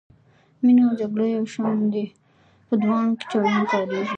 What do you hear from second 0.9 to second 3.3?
جګړه یو شان دي په دواړو کې